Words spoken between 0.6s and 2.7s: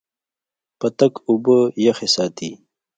پتک اوبه یخې ساتي.